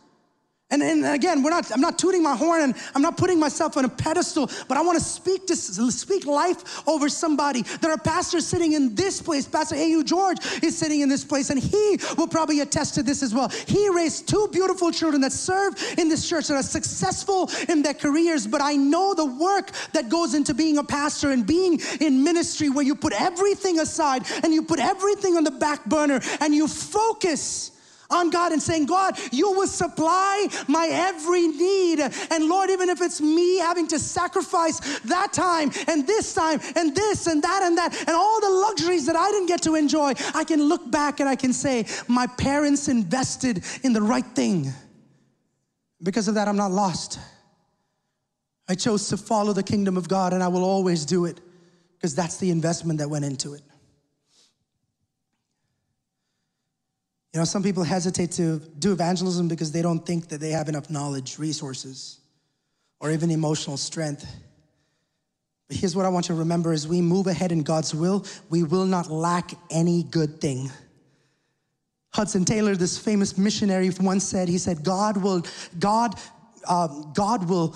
[0.74, 3.78] And, and again, we're not, I'm not tooting my horn and I'm not putting myself
[3.78, 7.62] on a pedestal, but I want to speak to speak life over somebody.
[7.62, 9.48] There are pastors sitting in this place.
[9.48, 10.04] Pastor A.U.
[10.04, 13.50] George is sitting in this place, and he will probably attest to this as well.
[13.50, 17.94] He raised two beautiful children that serve in this church that are successful in their
[17.94, 22.24] careers, but I know the work that goes into being a pastor and being in
[22.24, 26.56] ministry where you put everything aside and you put everything on the back burner and
[26.56, 27.73] you focus
[28.14, 32.00] on God and saying, God, you will supply my every need.
[32.32, 36.96] And Lord, even if it's me having to sacrifice that time and this time and
[36.96, 40.14] this and that and that and all the luxuries that I didn't get to enjoy,
[40.34, 44.72] I can look back and I can say, my parents invested in the right thing.
[46.02, 47.20] Because of that, I'm not lost.
[48.68, 51.40] I chose to follow the kingdom of God and I will always do it
[51.96, 53.62] because that's the investment that went into it.
[57.34, 60.70] You know, some people hesitate to do evangelism because they don't think that they have
[60.70, 62.20] enough knowledge, resources,
[63.00, 64.26] or even emotional strength.
[65.68, 68.24] But here's what I want you to remember as we move ahead in God's will,
[68.52, 70.72] we will not lack any good thing.
[72.14, 75.44] Hudson Taylor, this famous missionary, once said, he said, God will,
[75.80, 76.14] God,
[76.68, 77.76] um, God will,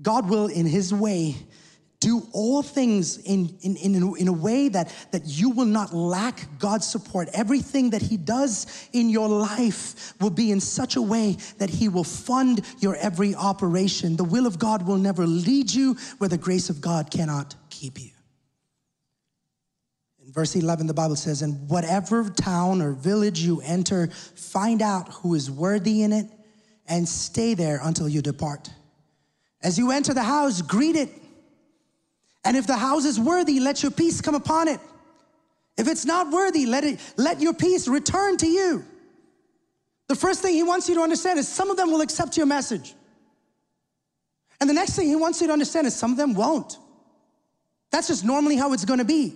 [0.00, 1.36] God will in his way
[2.06, 6.46] do all things in, in, in, in a way that, that you will not lack
[6.60, 7.28] God's support.
[7.32, 11.88] Everything that He does in your life will be in such a way that He
[11.88, 14.14] will fund your every operation.
[14.14, 18.00] The will of God will never lead you where the grace of God cannot keep
[18.00, 18.10] you.
[20.24, 25.08] In verse 11, the Bible says, In whatever town or village you enter, find out
[25.08, 26.26] who is worthy in it
[26.86, 28.70] and stay there until you depart.
[29.60, 31.10] As you enter the house, greet it
[32.46, 34.80] and if the house is worthy, let your peace come upon it.
[35.76, 38.84] If it's not worthy, let it let your peace return to you.
[40.06, 42.46] The first thing he wants you to understand is some of them will accept your
[42.46, 42.94] message.
[44.60, 46.78] And the next thing he wants you to understand is some of them won't.
[47.90, 49.34] That's just normally how it's going to be.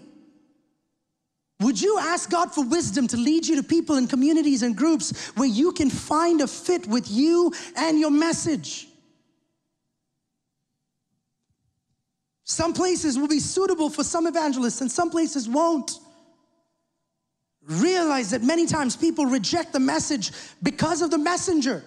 [1.59, 5.31] Would you ask God for wisdom to lead you to people and communities and groups
[5.37, 8.87] where you can find a fit with you and your message?
[12.51, 15.93] Some places will be suitable for some evangelists and some places won't.
[17.65, 21.85] Realize that many times people reject the message because of the messenger.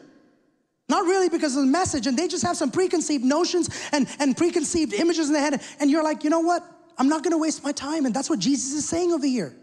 [0.88, 4.38] Not really because of the message, and they just have some preconceived notions and, and
[4.38, 5.62] preconceived images in their head.
[5.82, 6.64] And you're like, you know what?
[6.98, 8.06] I'm not gonna waste my time.
[8.06, 9.54] And that's what Jesus is saying over here.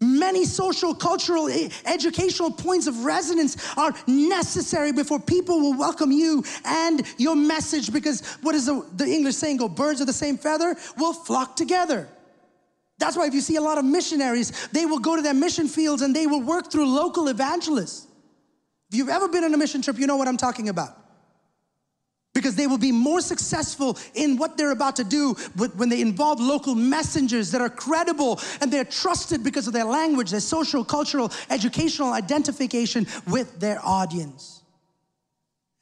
[0.00, 1.48] Many social, cultural,
[1.84, 8.20] educational points of resonance are necessary before people will welcome you and your message because
[8.42, 12.08] what is the, the English saying go, birds of the same feather will flock together.
[12.98, 15.66] That's why if you see a lot of missionaries, they will go to their mission
[15.66, 18.06] fields and they will work through local evangelists.
[18.90, 21.07] If you've ever been on a mission trip, you know what I'm talking about.
[22.38, 25.34] Because they will be more successful in what they're about to do
[25.74, 30.30] when they involve local messengers that are credible and they're trusted because of their language,
[30.30, 34.62] their social, cultural, educational identification with their audience.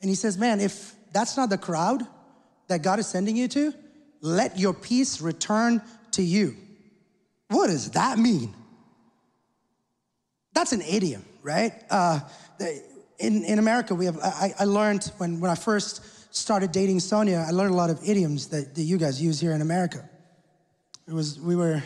[0.00, 2.06] And he says, Man, if that's not the crowd
[2.68, 3.74] that God is sending you to,
[4.22, 6.56] let your peace return to you.
[7.48, 8.54] What does that mean?
[10.54, 11.72] That's an idiom, right?
[11.90, 12.20] Uh,
[13.18, 16.00] in, in America, we have, I, I learned when, when I first
[16.36, 19.52] started dating Sonia, I learned a lot of idioms that, that you guys use here
[19.52, 20.06] in America.
[21.08, 21.82] It was, we were,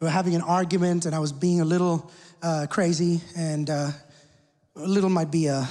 [0.00, 2.10] we were having an argument and I was being a little
[2.42, 3.90] uh, crazy and uh,
[4.76, 5.68] a little might be a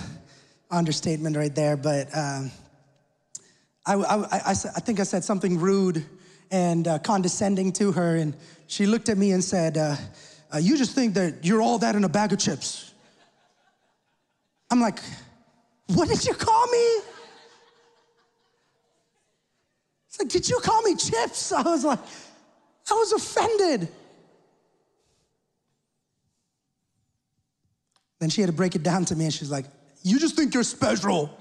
[0.70, 2.52] understatement right there, but um,
[3.88, 6.06] I, I, I, I, think I said something rude
[6.52, 8.36] and uh, condescending to her and
[8.68, 9.96] she looked at me and said, uh,
[10.54, 12.94] uh, you just think that you're all that in a bag of chips.
[14.70, 15.00] I'm like,
[15.88, 17.00] what did you call me?
[20.20, 21.52] Like, did you call me chips?
[21.54, 22.00] I was like,
[22.92, 23.88] I was offended.
[28.20, 29.66] Then she had to break it down to me and she's like,
[30.04, 31.36] you just think you're special.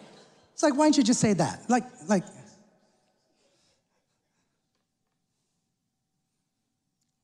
[0.52, 1.68] It's like, why don't you just say that?
[1.68, 2.24] Like, like,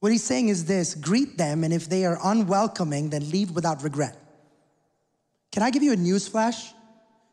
[0.01, 3.83] what he's saying is this greet them, and if they are unwelcoming, then leave without
[3.83, 4.17] regret.
[5.51, 6.73] Can I give you a news flash?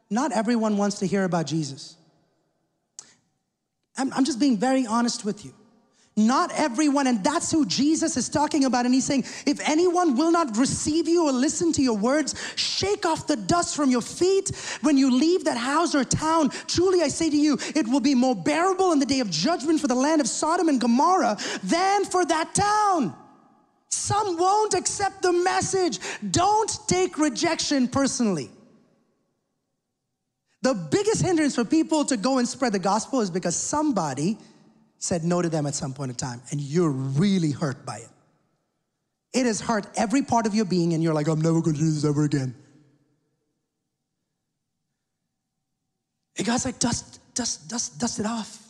[0.09, 1.97] Not everyone wants to hear about Jesus.
[3.97, 5.53] I'm, I'm just being very honest with you.
[6.17, 8.85] Not everyone, and that's who Jesus is talking about.
[8.85, 13.05] And he's saying, if anyone will not receive you or listen to your words, shake
[13.05, 14.51] off the dust from your feet
[14.81, 16.49] when you leave that house or town.
[16.67, 19.79] Truly, I say to you, it will be more bearable in the day of judgment
[19.79, 23.15] for the land of Sodom and Gomorrah than for that town.
[23.87, 25.99] Some won't accept the message.
[26.29, 28.49] Don't take rejection personally.
[30.61, 34.37] The biggest hindrance for people to go and spread the gospel is because somebody
[34.97, 38.09] said no to them at some point in time, and you're really hurt by it.
[39.33, 41.89] It has hurt every part of your being, and you're like, I'm never gonna do
[41.89, 42.53] this ever again.
[46.37, 48.67] And God's like, dust, dust, dust, dust it off.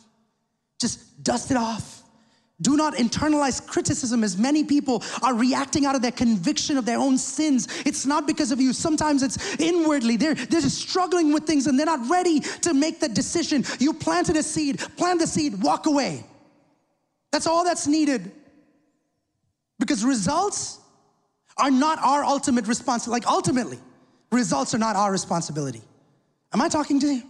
[0.80, 2.01] Just dust it off.
[2.62, 6.98] Do not internalize criticism as many people are reacting out of their conviction of their
[6.98, 7.68] own sins.
[7.84, 8.72] It's not because of you.
[8.72, 10.16] Sometimes it's inwardly.
[10.16, 13.64] They're, they're just struggling with things and they're not ready to make the decision.
[13.78, 16.24] You planted a seed, plant the seed, walk away.
[17.32, 18.30] That's all that's needed.
[19.78, 20.78] Because results
[21.56, 23.24] are not our ultimate responsibility.
[23.24, 23.78] Like, ultimately,
[24.30, 25.82] results are not our responsibility.
[26.52, 27.22] Am I talking to you?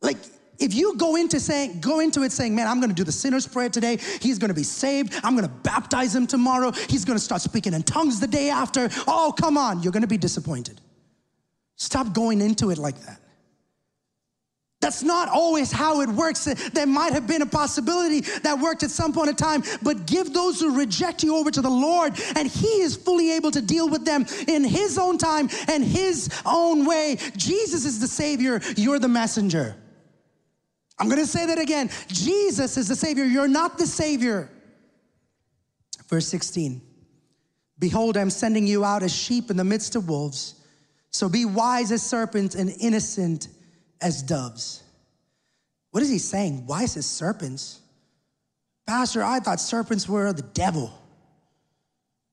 [0.00, 0.18] Like,
[0.58, 3.12] if you go into saying go into it saying man i'm going to do the
[3.12, 3.98] sinner's prayer today.
[4.20, 5.14] He's going to be saved.
[5.22, 6.72] I'm going to baptize him tomorrow.
[6.88, 8.88] He's going to start speaking in tongues the day after.
[9.06, 9.82] Oh come on.
[9.82, 10.80] You're going to be disappointed.
[11.76, 13.20] Stop going into it like that.
[14.80, 16.44] That's not always how it works.
[16.44, 20.34] There might have been a possibility that worked at some point in time, but give
[20.34, 23.88] those who reject you over to the Lord, and He is fully able to deal
[23.88, 27.16] with them in His own time and His own way.
[27.34, 29.74] Jesus is the Savior, you're the messenger.
[31.04, 31.90] I'm gonna say that again.
[32.08, 33.24] Jesus is the Savior.
[33.24, 34.48] You're not the Savior.
[36.08, 36.80] Verse 16
[37.78, 40.54] Behold, I'm sending you out as sheep in the midst of wolves.
[41.10, 43.48] So be wise as serpents and innocent
[44.00, 44.82] as doves.
[45.90, 46.66] What is he saying?
[46.66, 47.82] Wise as serpents?
[48.86, 50.90] Pastor, I thought serpents were the devil.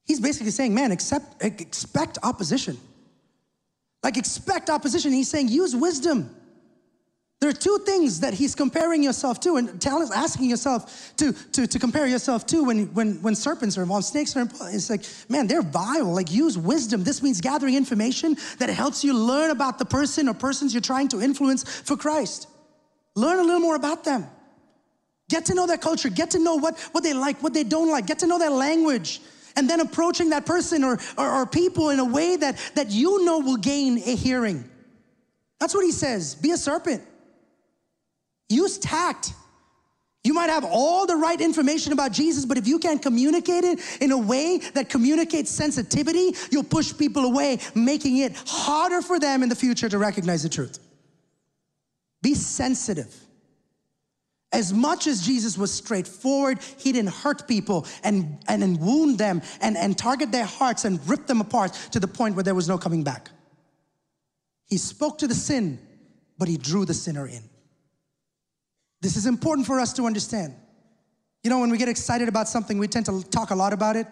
[0.05, 2.77] He's basically saying, man, accept, expect opposition.
[4.01, 5.11] Like, expect opposition.
[5.11, 6.33] He's saying, use wisdom.
[7.41, 11.65] There are two things that he's comparing yourself to and tell, asking yourself to, to,
[11.65, 14.75] to compare yourself to when, when, when serpents are involved, snakes are involved.
[14.75, 16.13] It's like, man, they're vile.
[16.13, 17.03] Like, use wisdom.
[17.03, 21.07] This means gathering information that helps you learn about the person or persons you're trying
[21.09, 22.47] to influence for Christ.
[23.15, 24.27] Learn a little more about them.
[25.27, 26.09] Get to know their culture.
[26.09, 28.05] Get to know what, what they like, what they don't like.
[28.05, 29.19] Get to know their language.
[29.55, 33.25] and then approaching that person or, or, or people in a way that, that you
[33.25, 34.63] know will gain a hearing.
[35.59, 36.35] That's what he says.
[36.35, 37.01] Be a serpent.
[38.51, 39.33] Use tact.
[40.23, 43.79] You might have all the right information about Jesus, but if you can't communicate it
[43.99, 49.41] in a way that communicates sensitivity, you'll push people away, making it harder for them
[49.41, 50.77] in the future to recognize the truth.
[52.21, 53.15] Be sensitive.
[54.53, 59.41] As much as Jesus was straightforward, he didn't hurt people and, and, and wound them
[59.61, 62.67] and, and target their hearts and rip them apart to the point where there was
[62.67, 63.31] no coming back.
[64.67, 65.79] He spoke to the sin,
[66.37, 67.43] but he drew the sinner in.
[69.01, 70.53] This is important for us to understand.
[71.43, 73.95] You know, when we get excited about something, we tend to talk a lot about
[73.95, 74.07] it,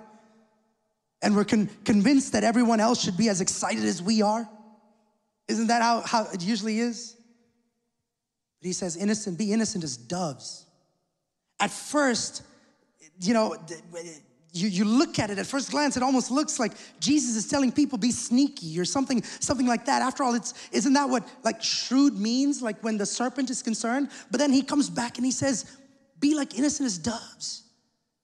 [1.22, 4.50] and we're con- convinced that everyone else should be as excited as we are.
[5.48, 7.16] Isn't that how, how it usually is?
[8.62, 10.66] But he says, innocent, be innocent as doves.
[11.60, 12.42] At first,
[13.22, 13.56] you know,
[14.52, 17.72] you, you look at it at first glance, it almost looks like Jesus is telling
[17.72, 20.02] people be sneaky or something, something like that.
[20.02, 24.10] After all, it's isn't that what like shrewd means, like when the serpent is concerned?
[24.32, 25.78] But then he comes back and he says,
[26.20, 27.64] be like innocent as doves.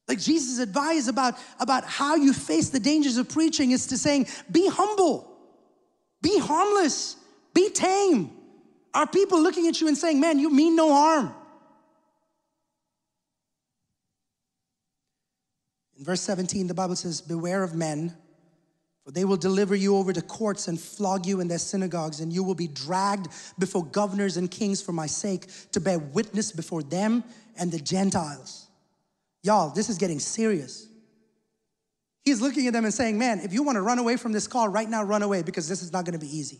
[0.07, 4.28] Like Jesus' advice about, about how you face the dangers of preaching is to saying,
[4.51, 5.32] be humble,
[6.21, 7.15] be harmless,
[7.53, 8.32] be tame.
[8.93, 11.36] Are people looking at you and saying, Man, you mean no harm?
[15.97, 18.15] In verse 17, the Bible says, Beware of men,
[19.03, 22.33] for they will deliver you over to courts and flog you in their synagogues, and
[22.33, 23.27] you will be dragged
[23.57, 27.23] before governors and kings for my sake to bear witness before them
[27.57, 28.67] and the Gentiles.
[29.43, 30.87] Y'all, this is getting serious.
[32.23, 34.47] He's looking at them and saying, Man, if you want to run away from this
[34.47, 36.59] call right now, run away because this is not going to be easy.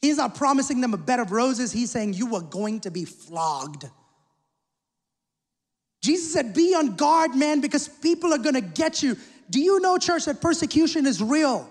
[0.00, 1.70] He's not promising them a bed of roses.
[1.70, 3.84] He's saying, You are going to be flogged.
[6.02, 9.16] Jesus said, Be on guard, man, because people are going to get you.
[9.48, 11.68] Do you know, church, that persecution is real?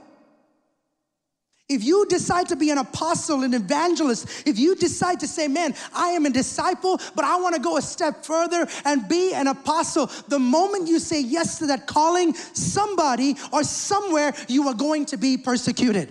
[1.67, 5.73] If you decide to be an apostle, an evangelist, if you decide to say, man,
[5.93, 9.47] I am a disciple, but I want to go a step further and be an
[9.47, 15.05] apostle, the moment you say yes to that calling, somebody or somewhere you are going
[15.07, 16.09] to be persecuted.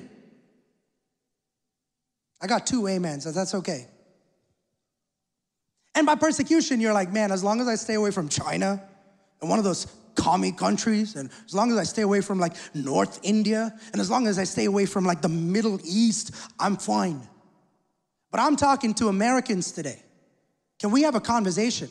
[2.41, 3.87] I got two amens, so that's okay.
[5.95, 8.83] And by persecution, you're like, man, as long as I stay away from China
[9.41, 12.55] and one of those commie countries, and as long as I stay away from like
[12.75, 16.77] North India, and as long as I stay away from like the Middle East, I'm
[16.77, 17.27] fine.
[18.31, 20.03] But I'm talking to Americans today.
[20.79, 21.89] Can we have a conversation?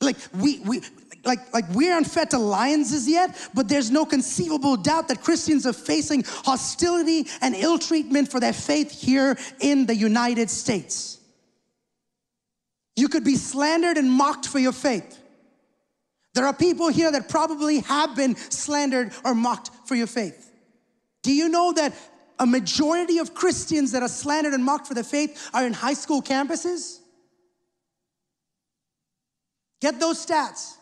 [0.00, 0.82] Like we we
[1.24, 5.22] like like we aren't fed to lions as yet, but there's no conceivable doubt that
[5.22, 11.15] Christians are facing hostility and ill treatment for their faith here in the United States.
[13.06, 15.16] You could be slandered and mocked for your faith.
[16.34, 20.50] There are people here that probably have been slandered or mocked for your faith.
[21.22, 21.94] Do you know that
[22.40, 25.92] a majority of Christians that are slandered and mocked for their faith are in high
[25.92, 26.98] school campuses?
[29.80, 30.74] Get those stats.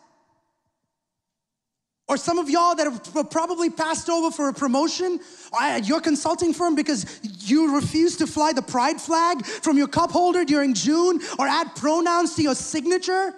[2.07, 5.20] Or some of y'all that have probably passed over for a promotion
[5.59, 10.11] at your consulting firm because you refuse to fly the pride flag from your cup
[10.11, 13.32] holder during June or add pronouns to your signature.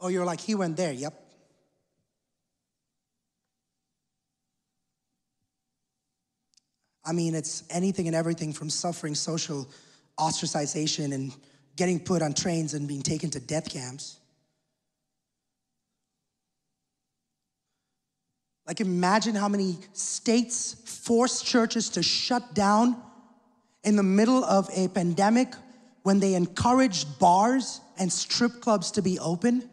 [0.00, 1.14] Or you're like, he went there, yep.
[7.04, 9.68] I mean, it's anything and everything from suffering social
[10.18, 11.32] ostracization and
[11.76, 14.18] getting put on trains and being taken to death camps.
[18.66, 22.96] Like, imagine how many states forced churches to shut down
[23.82, 25.54] in the middle of a pandemic
[26.02, 29.68] when they encouraged bars and strip clubs to be open.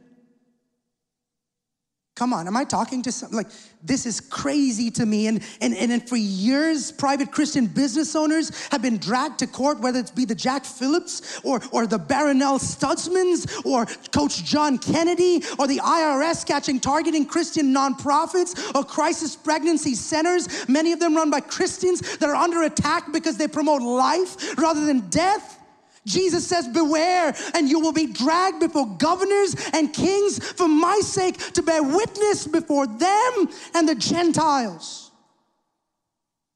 [2.21, 3.31] Come on, am I talking to some?
[3.31, 3.47] Like,
[3.81, 5.25] this is crazy to me.
[5.25, 9.97] And, and, and for years, private Christian business owners have been dragged to court, whether
[9.97, 15.65] it's be the Jack Phillips or, or the Barronelle Stutzmans or Coach John Kennedy or
[15.65, 21.39] the IRS catching targeting Christian nonprofits or crisis pregnancy centers, many of them run by
[21.39, 25.57] Christians that are under attack because they promote life rather than death.
[26.05, 31.37] Jesus says, Beware, and you will be dragged before governors and kings for my sake
[31.53, 35.11] to bear witness before them and the Gentiles.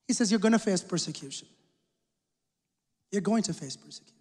[0.07, 1.47] He says, You're going to face persecution.
[3.11, 4.15] You're going to face persecution.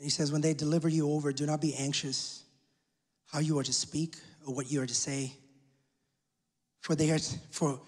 [0.00, 2.42] He says, When they deliver you over, do not be anxious
[3.26, 4.16] how you are to speak
[4.46, 5.32] or what you are to say
[6.80, 7.18] for, they are,
[7.50, 7.80] for,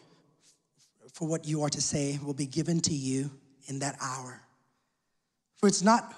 [1.13, 3.31] for what you are to say will be given to you
[3.67, 4.41] in that hour.
[5.57, 6.15] For it's not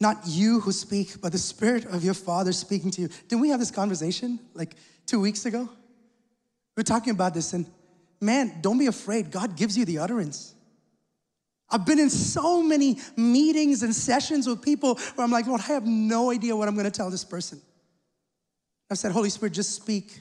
[0.00, 3.08] not you who speak, but the Spirit of your Father speaking to you.
[3.26, 5.62] Didn't we have this conversation like two weeks ago?
[5.62, 7.66] We were talking about this, and
[8.20, 9.30] man, don't be afraid.
[9.32, 10.54] God gives you the utterance.
[11.70, 15.72] I've been in so many meetings and sessions with people where I'm like, Lord, I
[15.72, 17.60] have no idea what I'm gonna tell this person.
[18.90, 20.20] I've said, Holy Spirit, just speak.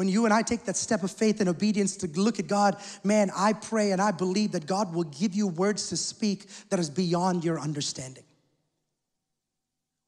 [0.00, 2.78] When you and I take that step of faith and obedience to look at God,
[3.04, 6.78] man, I pray and I believe that God will give you words to speak that
[6.78, 8.24] is beyond your understanding.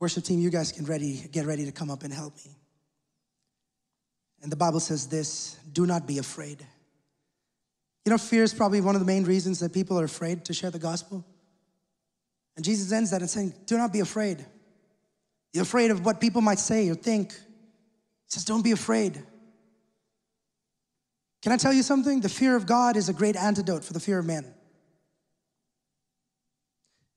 [0.01, 2.57] Worship team, you guys can ready, get ready to come up and help me.
[4.40, 6.66] And the Bible says this do not be afraid.
[8.07, 10.55] You know, fear is probably one of the main reasons that people are afraid to
[10.55, 11.22] share the gospel.
[12.57, 14.43] And Jesus ends that in saying, Do not be afraid.
[15.53, 17.32] You're afraid of what people might say or think.
[17.32, 19.22] He says, Don't be afraid.
[21.43, 22.20] Can I tell you something?
[22.20, 24.55] The fear of God is a great antidote for the fear of man.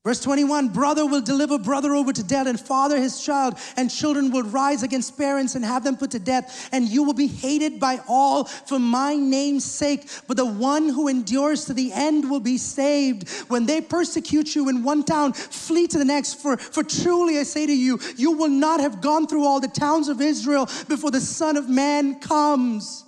[0.03, 4.32] Verse 21 Brother will deliver brother over to death, and father his child, and children
[4.32, 7.80] will rise against parents and have them put to death, and you will be hated
[7.80, 10.07] by all for my name's sake.
[10.28, 13.30] But the one who endures to the end will be saved.
[13.47, 16.36] When they persecute you in one town, flee to the next.
[16.36, 19.67] For, for truly I say to you, you will not have gone through all the
[19.67, 23.05] towns of Israel before the Son of Man comes.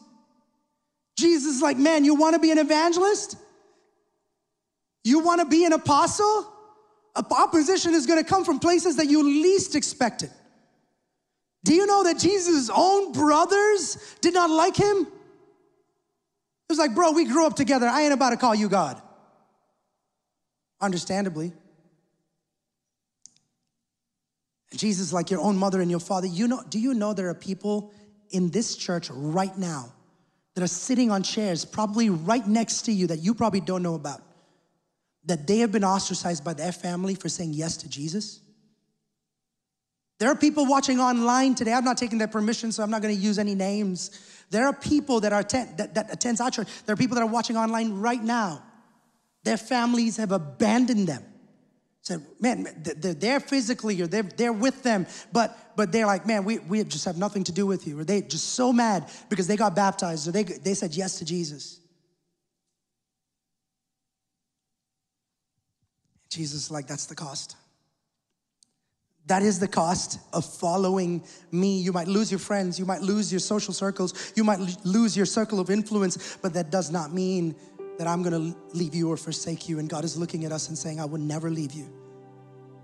[1.17, 3.37] Jesus is like, man, you want to be an evangelist?
[5.03, 6.53] You want to be an apostle?
[7.31, 10.29] opposition is going to come from places that you least expected.
[11.63, 14.97] Do you know that Jesus' own brothers did not like him?
[14.97, 17.87] It was like, bro, we grew up together.
[17.87, 19.01] I ain't about to call you God.
[20.79, 21.53] Understandably.
[24.69, 27.29] And Jesus, like your own mother and your father, you know, do you know there
[27.29, 27.91] are people
[28.29, 29.93] in this church right now
[30.57, 33.95] that are sitting on chairs, probably right next to you, that you probably don't know
[33.95, 34.21] about?
[35.27, 38.39] that they have been ostracized by their family for saying yes to Jesus?
[40.19, 41.73] There are people watching online today.
[41.73, 44.19] I'm not taking their permission, so I'm not going to use any names.
[44.49, 46.67] There are people that are attend, that, that attends our church.
[46.85, 48.63] There are people that are watching online right now.
[49.43, 51.23] Their families have abandoned them.
[52.07, 56.45] Said, man, they're there physically or they're, they're with them, but but they're like, man,
[56.45, 57.99] we, we just have nothing to do with you.
[57.99, 61.25] Or they just so mad because they got baptized or they, they said yes to
[61.25, 61.81] Jesus.
[66.29, 67.57] Jesus, like, that's the cost.
[69.25, 71.81] That is the cost of following me.
[71.81, 75.25] You might lose your friends, you might lose your social circles, you might lose your
[75.25, 77.53] circle of influence, but that does not mean
[77.97, 79.79] that I'm gonna leave you or forsake you.
[79.79, 81.89] And God is looking at us and saying, I will never leave you,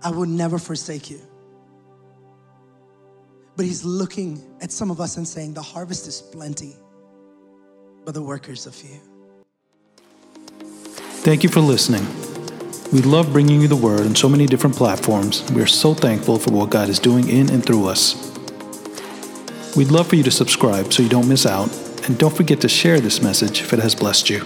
[0.03, 1.22] I will never forsake you.
[3.55, 6.76] But He's looking at some of us and saying, The harvest is plenty,
[8.05, 8.99] but the workers are few.
[11.24, 12.05] Thank you for listening.
[12.91, 15.49] We love bringing you the word on so many different platforms.
[15.51, 18.32] We are so thankful for what God is doing in and through us.
[19.76, 21.72] We'd love for you to subscribe so you don't miss out,
[22.05, 24.45] and don't forget to share this message if it has blessed you.